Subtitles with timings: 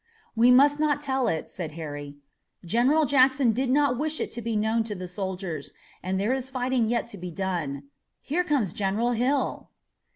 [0.35, 2.15] "We must not tell it," said Harry.
[2.65, 6.49] "General Jackson did not wish it to be known to the soldiers, and there is
[6.49, 7.83] fighting yet to be done.
[8.19, 9.69] Here comes General Hill!"